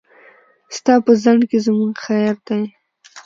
ستا 0.75 0.93
په 1.05 1.11
ځنډ 1.21 1.41
کې 1.49 1.57
زموږ 1.65 1.93
خير 2.05 2.35
دی. 2.47 2.63